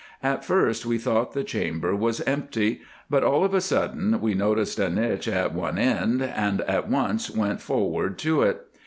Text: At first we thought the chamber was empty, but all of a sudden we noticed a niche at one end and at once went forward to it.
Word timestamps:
At 0.23 0.43
first 0.43 0.83
we 0.83 0.97
thought 0.97 1.33
the 1.33 1.43
chamber 1.43 1.95
was 1.95 2.21
empty, 2.21 2.81
but 3.07 3.23
all 3.23 3.45
of 3.45 3.53
a 3.53 3.61
sudden 3.61 4.19
we 4.19 4.33
noticed 4.33 4.79
a 4.79 4.89
niche 4.89 5.27
at 5.27 5.53
one 5.53 5.77
end 5.77 6.23
and 6.23 6.61
at 6.61 6.89
once 6.89 7.29
went 7.29 7.61
forward 7.61 8.17
to 8.17 8.41
it. 8.41 8.65